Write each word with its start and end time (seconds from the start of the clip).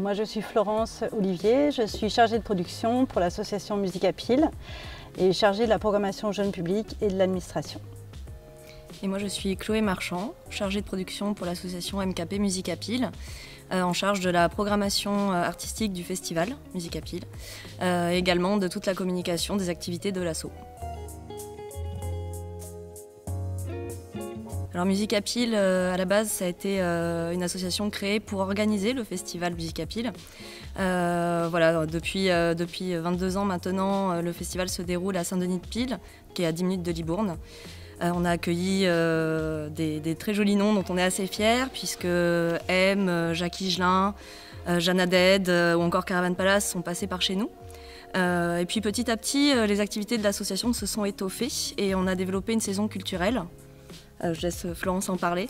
Moi 0.00 0.14
je 0.14 0.22
suis 0.22 0.40
Florence 0.40 1.04
Olivier, 1.12 1.72
je 1.72 1.86
suis 1.86 2.08
chargée 2.08 2.38
de 2.38 2.42
production 2.42 3.04
pour 3.04 3.20
l'association 3.20 3.76
Musique 3.76 4.06
à 4.06 4.14
Pile 4.14 4.50
et 5.18 5.34
chargée 5.34 5.64
de 5.64 5.68
la 5.68 5.78
programmation 5.78 6.32
jeune 6.32 6.52
public 6.52 6.96
et 7.02 7.08
de 7.08 7.18
l'administration. 7.18 7.82
Et 9.02 9.08
moi 9.08 9.18
je 9.18 9.26
suis 9.26 9.58
Chloé 9.58 9.82
Marchand, 9.82 10.32
chargée 10.48 10.80
de 10.80 10.86
production 10.86 11.34
pour 11.34 11.44
l'association 11.44 11.98
MKP 11.98 12.38
Musique 12.38 12.70
à 12.70 12.76
Pile, 12.76 13.10
euh, 13.72 13.82
en 13.82 13.92
charge 13.92 14.20
de 14.20 14.30
la 14.30 14.48
programmation 14.48 15.32
euh, 15.32 15.42
artistique 15.42 15.92
du 15.92 16.02
festival 16.02 16.56
Musique 16.72 16.96
à 16.96 17.02
Pile, 17.02 17.24
euh, 17.82 18.08
également 18.08 18.56
de 18.56 18.68
toute 18.68 18.86
la 18.86 18.94
communication 18.94 19.56
des 19.56 19.68
activités 19.68 20.12
de 20.12 20.22
l'assaut. 20.22 20.52
Alors 24.72 24.86
Musique 24.86 25.12
à 25.12 25.20
Pile, 25.20 25.54
à 25.54 25.96
la 25.96 26.04
base, 26.04 26.28
ça 26.28 26.44
a 26.44 26.48
été 26.48 26.80
une 26.80 27.42
association 27.42 27.90
créée 27.90 28.20
pour 28.20 28.38
organiser 28.38 28.92
le 28.92 29.02
festival 29.02 29.54
Musique 29.54 29.80
à 29.80 29.86
Pile. 29.86 30.12
voilà, 30.76 31.86
depuis, 31.86 32.28
depuis 32.28 32.94
22 32.94 33.36
ans 33.36 33.44
maintenant, 33.44 34.22
le 34.22 34.32
festival 34.32 34.68
se 34.68 34.82
déroule 34.82 35.16
à 35.16 35.24
Saint-Denis-de-Pile, 35.24 35.98
qui 36.34 36.42
est 36.42 36.46
à 36.46 36.52
10 36.52 36.64
minutes 36.64 36.82
de 36.82 36.92
Libourne. 36.92 37.36
Euh, 38.02 38.10
on 38.14 38.24
a 38.24 38.30
accueilli 38.30 38.82
euh, 38.84 39.68
des, 39.68 40.14
très 40.14 40.32
jolis 40.34 40.56
noms 40.56 40.72
dont 40.72 40.84
on 40.88 40.96
est 40.96 41.02
assez 41.02 41.26
fiers, 41.26 41.66
puisque 41.72 42.04
M, 42.04 43.08
euh, 43.08 43.34
Jacques 43.34 43.60
Higelin, 43.60 44.14
Jeanne 44.78 45.00
Aded 45.00 45.48
ou 45.48 45.80
encore 45.80 46.04
Caravan 46.04 46.34
Palace 46.34 46.70
sont 46.70 46.82
passés 46.82 47.06
par 47.06 47.22
chez 47.22 47.34
nous. 47.34 47.50
et 48.14 48.64
puis 48.68 48.80
petit 48.82 49.10
à 49.10 49.16
petit, 49.16 49.52
les 49.66 49.80
activités 49.80 50.18
de 50.18 50.22
l'association 50.22 50.72
se 50.74 50.84
sont 50.84 51.06
étoffées 51.06 51.48
et 51.78 51.94
on 51.94 52.06
a 52.06 52.14
développé 52.14 52.52
une 52.52 52.60
saison 52.60 52.86
culturelle. 52.86 53.42
Je 54.22 54.40
laisse 54.42 54.66
Florence 54.74 55.08
en 55.08 55.16
parler. 55.16 55.48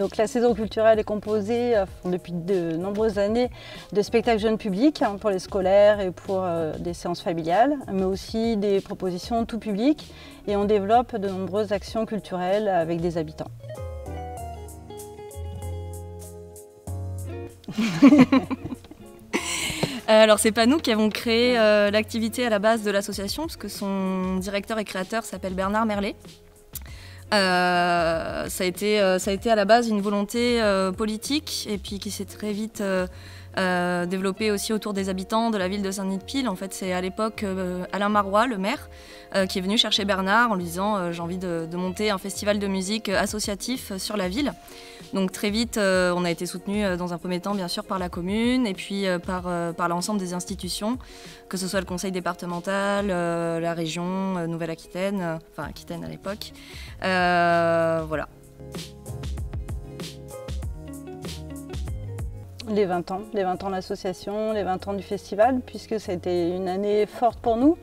Donc 0.00 0.16
la 0.16 0.26
saison 0.26 0.54
culturelle 0.54 0.98
est 0.98 1.04
composée 1.04 1.76
euh, 1.76 1.84
depuis 2.06 2.32
de 2.32 2.74
nombreuses 2.74 3.18
années 3.18 3.50
de 3.92 4.00
spectacles 4.00 4.40
jeunes 4.40 4.56
publics 4.56 5.02
hein, 5.02 5.18
pour 5.20 5.28
les 5.28 5.38
scolaires 5.38 6.00
et 6.00 6.10
pour 6.10 6.42
euh, 6.42 6.72
des 6.78 6.94
séances 6.94 7.20
familiales, 7.20 7.76
mais 7.92 8.04
aussi 8.04 8.56
des 8.56 8.80
propositions 8.80 9.44
tout 9.44 9.58
public 9.58 10.10
et 10.48 10.56
on 10.56 10.64
développe 10.64 11.16
de 11.16 11.28
nombreuses 11.28 11.72
actions 11.72 12.06
culturelles 12.06 12.66
avec 12.66 13.02
des 13.02 13.18
habitants. 13.18 13.50
Alors 20.08 20.38
c'est 20.38 20.52
pas 20.52 20.64
nous 20.64 20.78
qui 20.78 20.90
avons 20.92 21.10
créé 21.10 21.58
euh, 21.58 21.90
l'activité 21.90 22.46
à 22.46 22.48
la 22.48 22.58
base 22.58 22.82
de 22.84 22.90
l'association, 22.90 23.42
parce 23.42 23.58
que 23.58 23.68
son 23.68 24.36
directeur 24.36 24.78
et 24.78 24.84
créateur 24.84 25.24
s'appelle 25.24 25.52
Bernard 25.52 25.84
Merlet. 25.84 26.16
Euh, 27.32 28.48
ça, 28.48 28.64
a 28.64 28.66
été, 28.66 29.00
euh, 29.00 29.18
ça 29.18 29.30
a 29.30 29.34
été 29.34 29.50
à 29.50 29.54
la 29.54 29.64
base 29.64 29.88
une 29.88 30.00
volonté 30.00 30.60
euh, 30.60 30.90
politique 30.90 31.68
et 31.70 31.78
puis 31.78 31.98
qui 31.98 32.10
s'est 32.10 32.24
très 32.24 32.52
vite 32.52 32.82
développée 33.56 34.50
aussi 34.50 34.72
autour 34.72 34.92
des 34.92 35.08
habitants 35.08 35.50
de 35.50 35.58
la 35.58 35.68
ville 35.68 35.82
de 35.82 35.90
Saint-Denis-de-Pile. 35.90 36.48
En 36.48 36.56
fait, 36.56 36.72
c'est 36.72 36.92
à 36.92 37.00
l'époque 37.00 37.44
Alain 37.92 38.08
Marois, 38.08 38.46
le 38.46 38.58
maire, 38.58 38.88
qui 39.48 39.58
est 39.58 39.62
venu 39.62 39.78
chercher 39.78 40.04
Bernard 40.04 40.50
en 40.50 40.54
lui 40.54 40.64
disant 40.64 41.12
j'ai 41.12 41.20
envie 41.20 41.38
de, 41.38 41.66
monter 41.74 42.10
un 42.10 42.18
festival 42.18 42.58
de 42.58 42.66
musique 42.66 43.08
associatif 43.08 43.96
sur 43.96 44.16
la 44.16 44.28
ville. 44.28 44.52
Donc 45.12 45.32
très 45.32 45.50
vite, 45.50 45.78
on 45.78 46.24
a 46.24 46.30
été 46.30 46.46
soutenu 46.46 46.96
dans 46.96 47.12
un 47.12 47.18
premier 47.18 47.40
temps 47.40 47.54
bien 47.54 47.68
sûr 47.68 47.84
par 47.84 47.98
la 47.98 48.08
commune 48.08 48.66
et 48.66 48.74
puis 48.74 49.06
par, 49.26 49.74
par 49.74 49.88
l'ensemble 49.88 50.20
des 50.20 50.32
institutions, 50.34 50.98
que 51.48 51.56
ce 51.56 51.66
soit 51.66 51.80
le 51.80 51.86
conseil 51.86 52.12
départemental, 52.12 53.08
la 53.08 53.74
région 53.74 54.46
Nouvelle-Aquitaine, 54.46 55.38
enfin 55.52 55.68
Aquitaine 55.68 56.04
à 56.04 56.08
l'époque. 56.08 56.52
Euh, 57.02 58.04
voilà. 58.06 58.28
Les 62.70 62.84
20 62.84 63.10
ans, 63.10 63.22
les 63.34 63.42
20 63.42 63.64
ans 63.64 63.66
de 63.66 63.72
l'association, 63.74 64.52
les 64.52 64.62
20 64.62 64.86
ans 64.86 64.92
du 64.94 65.02
festival, 65.02 65.60
puisque 65.66 65.98
c'était 65.98 66.54
une 66.54 66.68
année 66.68 67.04
forte 67.06 67.40
pour 67.40 67.56
nous, 67.56 67.76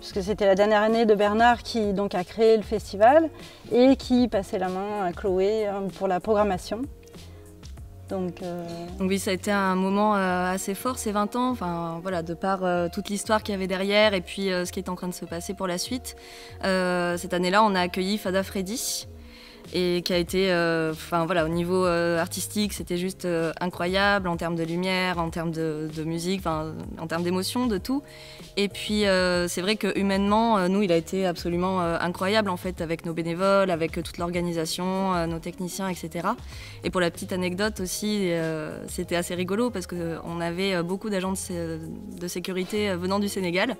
puisque 0.00 0.20
c'était 0.20 0.46
la 0.46 0.56
dernière 0.56 0.82
année 0.82 1.06
de 1.06 1.14
Bernard 1.14 1.62
qui 1.62 1.92
donc 1.92 2.16
a 2.16 2.24
créé 2.24 2.56
le 2.56 2.64
festival 2.64 3.30
et 3.70 3.94
qui 3.94 4.26
passait 4.26 4.58
la 4.58 4.68
main 4.68 5.04
à 5.04 5.12
Chloé 5.12 5.68
hein, 5.68 5.84
pour 5.96 6.08
la 6.08 6.18
programmation. 6.18 6.82
Donc, 8.08 8.42
euh, 8.42 8.66
Donc, 8.98 9.08
oui, 9.08 9.20
ça 9.20 9.30
a 9.30 9.34
été 9.34 9.52
un 9.52 9.76
moment 9.76 10.16
euh, 10.16 10.52
assez 10.52 10.74
fort 10.74 10.98
ces 10.98 11.12
20 11.12 11.36
ans, 11.36 11.54
voilà, 12.02 12.22
de 12.22 12.34
par 12.34 12.64
euh, 12.64 12.88
toute 12.92 13.10
l'histoire 13.10 13.44
qu'il 13.44 13.52
y 13.52 13.54
avait 13.54 13.68
derrière 13.68 14.12
et 14.12 14.22
puis 14.22 14.48
ce 14.48 14.70
qui 14.72 14.80
est 14.80 14.88
en 14.88 14.96
train 14.96 15.08
de 15.08 15.14
se 15.14 15.24
passer 15.24 15.54
pour 15.54 15.68
la 15.68 15.78
suite. 15.78 16.16
cette 16.62 17.32
année-là, 17.32 17.62
on 17.62 17.76
a 17.76 17.80
accueilli 17.80 18.18
Fada 18.18 18.42
Freddy, 18.42 19.06
et 19.74 20.02
qui 20.04 20.12
a 20.12 20.18
été, 20.18 20.52
euh, 20.52 20.92
enfin 20.92 21.24
voilà, 21.24 21.44
au 21.44 21.48
niveau 21.48 21.86
euh, 21.86 22.18
artistique, 22.18 22.72
c'était 22.72 22.98
juste 22.98 23.24
euh, 23.24 23.52
incroyable 23.60 24.28
en 24.28 24.36
termes 24.36 24.56
de 24.56 24.64
lumière, 24.64 25.18
en 25.18 25.30
termes 25.30 25.50
de, 25.50 25.88
musique, 26.04 26.46
en 26.46 27.06
termes 27.06 27.22
d'émotion, 27.22 27.66
de 27.66 27.78
tout. 27.78 28.02
Et 28.56 28.68
puis 28.68 29.04
c'est 29.48 29.60
vrai 29.60 29.76
que 29.76 29.98
humainement, 29.98 30.68
nous, 30.68 30.82
il 30.82 30.92
a 30.92 30.96
été 30.96 31.26
absolument 31.26 31.80
incroyable 31.80 32.50
en 32.50 32.56
fait, 32.56 32.80
avec 32.80 33.06
nos 33.06 33.14
bénévoles, 33.14 33.70
avec 33.70 33.92
toute 33.92 34.18
l'organisation, 34.18 35.26
nos 35.26 35.38
techniciens, 35.38 35.88
etc. 35.88 36.28
Et 36.84 36.90
pour 36.90 37.00
la 37.00 37.10
petite 37.10 37.32
anecdote 37.32 37.80
aussi, 37.80 38.30
c'était 38.88 39.16
assez 39.16 39.34
rigolo 39.34 39.70
parce 39.70 39.86
qu'on 39.86 40.40
avait 40.40 40.82
beaucoup 40.82 41.08
d'agents 41.08 41.32
de, 41.32 42.28
sécurité 42.28 42.94
venant 42.94 43.18
du 43.20 43.28
Sénégal. 43.28 43.76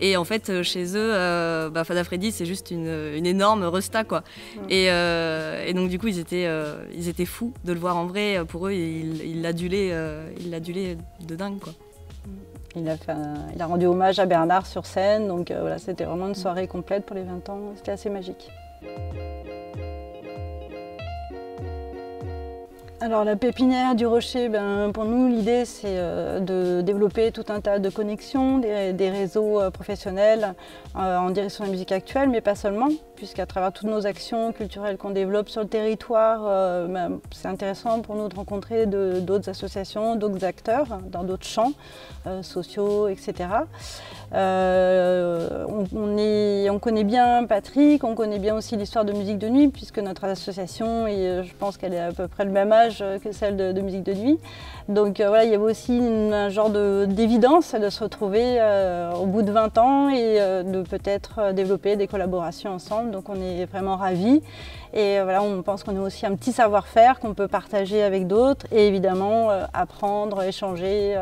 Et 0.00 0.16
en 0.16 0.24
fait, 0.24 0.62
chez 0.62 0.96
eux, 0.96 1.10
bah, 1.70 1.84
Fada 1.84 2.04
Freddy, 2.04 2.32
c'est 2.32 2.46
juste 2.46 2.70
une, 2.70 3.26
énorme 3.26 3.64
resta 3.64 4.04
quoi. 4.04 4.22
Et 4.70 4.88
et 5.66 5.74
donc 5.74 5.88
du 5.88 5.98
coup, 5.98 6.08
ils 6.08 6.18
étaient, 6.18 6.46
euh, 6.46 6.84
ils 6.94 7.08
étaient 7.08 7.26
fous 7.26 7.52
de 7.64 7.72
le 7.72 7.78
voir 7.78 7.96
en 7.96 8.06
vrai. 8.06 8.44
Pour 8.46 8.66
eux, 8.66 8.72
il 8.72 9.42
l'adulaient 9.42 9.90
euh, 9.92 10.28
de 10.40 11.36
dingue. 11.36 11.58
Quoi. 11.58 11.72
Il 12.76 12.88
a, 12.88 12.96
il 13.54 13.62
a 13.62 13.66
rendu 13.66 13.86
hommage 13.86 14.18
à 14.18 14.26
Bernard 14.26 14.66
sur 14.66 14.84
scène, 14.84 15.28
donc 15.28 15.52
voilà, 15.52 15.78
c'était 15.78 16.04
vraiment 16.04 16.26
une 16.26 16.34
soirée 16.34 16.66
complète 16.66 17.06
pour 17.06 17.14
les 17.14 17.22
20 17.22 17.48
ans. 17.48 17.60
C'était 17.76 17.92
assez 17.92 18.10
magique. 18.10 18.50
Alors 23.00 23.24
la 23.24 23.34
pépinière 23.34 23.96
du 23.96 24.06
rocher, 24.06 24.48
ben, 24.48 24.92
pour 24.92 25.04
nous 25.04 25.26
l'idée 25.28 25.64
c'est 25.64 25.98
euh, 25.98 26.38
de 26.38 26.80
développer 26.80 27.32
tout 27.32 27.44
un 27.48 27.60
tas 27.60 27.80
de 27.80 27.90
connexions, 27.90 28.58
des, 28.58 29.10
réseaux 29.10 29.60
euh, 29.60 29.70
professionnels 29.70 30.54
euh, 30.96 31.18
en 31.18 31.30
direction 31.30 31.64
de 31.64 31.68
la 31.68 31.72
musique 31.72 31.90
actuelle, 31.90 32.28
mais 32.28 32.40
pas 32.40 32.54
seulement, 32.54 32.88
puisqu'à 33.16 33.46
travers 33.46 33.72
toutes 33.72 33.88
nos 33.88 34.06
actions 34.06 34.52
culturelles 34.52 34.96
qu'on 34.96 35.10
développe 35.10 35.48
sur 35.48 35.62
le 35.62 35.66
territoire, 35.66 36.88
ben, 36.88 37.18
c'est 37.32 37.48
intéressant 37.48 38.00
pour 38.00 38.14
nous 38.14 38.28
de 38.28 38.36
rencontrer 38.36 38.86
d'autres 38.86 39.48
associations, 39.48 40.14
d'autres 40.14 40.44
acteurs 40.44 41.00
dans 41.10 41.24
d'autres 41.24 41.46
champs 41.46 41.72
sociaux, 42.42 43.08
etc. 43.08 43.48
On, 44.32 45.84
on, 45.94 46.78
connaît 46.78 47.04
bien 47.04 47.44
Patrick, 47.44 48.04
on 48.04 48.14
connaît 48.14 48.38
bien 48.38 48.56
aussi 48.56 48.76
l'histoire 48.76 49.04
de 49.04 49.12
musique 49.12 49.38
de 49.38 49.48
nuit, 49.48 49.68
puisque 49.68 49.98
notre 49.98 50.24
association, 50.24 51.06
et 51.06 51.42
je 51.44 51.54
pense 51.58 51.76
qu'elle 51.76 51.94
est 51.94 52.00
à 52.00 52.12
peu 52.12 52.28
près 52.28 52.44
le 52.44 52.50
même 52.50 52.72
âge, 52.72 52.83
que 52.88 53.32
celle 53.32 53.56
de, 53.56 53.80
musique 53.80 54.02
de 54.02 54.14
nuit. 54.14 54.38
Donc 54.88 55.20
euh, 55.20 55.28
voilà, 55.28 55.44
il 55.44 55.50
y 55.50 55.54
avait 55.54 55.64
aussi 55.64 55.98
un 55.98 56.48
genre 56.48 56.70
d'évidence 56.70 57.74
de, 57.74 57.88
se 57.88 58.04
retrouver 58.04 58.56
euh, 58.60 59.12
au 59.14 59.26
bout 59.26 59.42
de 59.42 59.50
20 59.50 59.78
ans 59.78 60.08
et 60.10 60.40
euh, 60.40 60.62
de 60.62 60.82
peut-être 60.82 61.52
développer 61.52 61.96
des 61.96 62.06
collaborations 62.06 62.72
ensemble. 62.72 63.10
Donc 63.10 63.28
on 63.28 63.36
est 63.36 63.64
vraiment 63.66 63.96
ravis. 63.96 64.42
Et 64.92 65.20
voilà, 65.22 65.42
on 65.42 65.62
pense 65.62 65.82
qu'on 65.82 65.96
a 65.96 66.00
aussi 66.00 66.24
un 66.24 66.36
petit 66.36 66.52
savoir-faire 66.52 67.18
qu'on 67.18 67.34
peut 67.34 67.48
partager 67.48 68.02
avec 68.02 68.28
d'autres 68.28 68.66
et 68.70 68.86
évidemment 68.86 69.48
apprendre, 69.72 70.40
échanger 70.42 71.16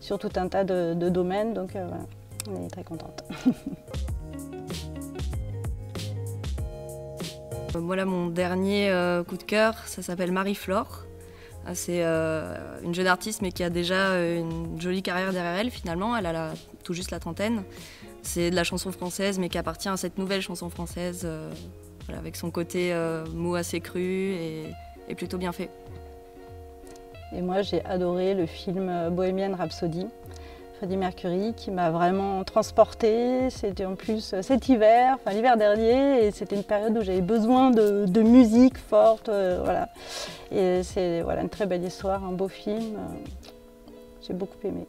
sur 0.00 0.18
tout 0.18 0.32
un 0.34 0.48
tas 0.48 0.64
de, 0.64 0.94
de 0.94 1.08
domaines. 1.08 1.54
Donc 1.54 1.70
voilà, 1.74 2.02
on 2.50 2.66
est 2.66 2.70
très 2.70 2.82
contente. 2.82 3.22
Voilà 7.80 8.04
mon 8.04 8.28
dernier 8.28 8.90
euh, 8.90 9.24
coup 9.24 9.36
de 9.36 9.42
cœur, 9.42 9.74
ça 9.86 10.02
s'appelle 10.02 10.30
Marie-Flore. 10.30 11.04
Ah, 11.66 11.74
c'est 11.74 12.04
euh, 12.04 12.78
une 12.82 12.94
jeune 12.94 13.06
artiste 13.06 13.40
mais 13.40 13.50
qui 13.50 13.64
a 13.64 13.70
déjà 13.70 14.10
euh, 14.10 14.38
une 14.38 14.80
jolie 14.80 15.02
carrière 15.02 15.32
derrière 15.32 15.58
elle 15.58 15.70
finalement, 15.70 16.16
elle 16.16 16.26
a 16.26 16.52
tout 16.84 16.92
juste 16.92 17.10
la 17.10 17.18
trentaine. 17.18 17.62
C'est 18.22 18.50
de 18.50 18.56
la 18.56 18.64
chanson 18.64 18.92
française 18.92 19.38
mais 19.38 19.48
qui 19.48 19.58
appartient 19.58 19.88
à 19.88 19.96
cette 19.96 20.18
nouvelle 20.18 20.40
chanson 20.40 20.70
française 20.70 21.26
avec 22.16 22.36
son 22.36 22.50
côté 22.50 22.94
mot 23.32 23.54
assez 23.54 23.80
cru 23.80 24.02
et, 24.02 25.14
plutôt 25.16 25.38
bien 25.38 25.52
fait. 25.52 25.70
Et 27.32 27.40
moi 27.40 27.62
j'ai 27.62 27.84
adoré 27.84 28.34
le 28.34 28.46
film 28.46 29.10
Bohemian 29.10 29.56
Rhapsody. 29.56 30.06
Freddie 30.84 30.98
Mercury 30.98 31.54
qui 31.56 31.70
m'a 31.70 31.90
vraiment 31.90 32.44
transportée. 32.44 33.48
C'était 33.48 33.86
en 33.86 33.94
plus 33.94 34.34
cet 34.42 34.68
hiver, 34.68 35.14
enfin 35.14 35.34
l'hiver 35.34 35.56
dernier, 35.56 36.26
et 36.26 36.30
c'était 36.30 36.56
une 36.56 36.62
période 36.62 36.94
où 36.98 37.00
j'avais 37.00 37.22
besoin 37.22 37.70
de, 37.70 38.20
musique 38.20 38.76
forte. 38.76 39.30
Euh, 39.30 39.62
voilà. 39.64 39.88
Et 40.52 40.82
c'est 40.82 41.22
voilà, 41.22 41.40
une 41.40 41.48
très 41.48 41.64
belle 41.64 41.84
histoire, 41.84 42.22
un 42.22 42.32
beau 42.32 42.48
film. 42.48 42.98
J'ai 44.20 44.34
beaucoup 44.34 44.58
aimé. 44.62 44.86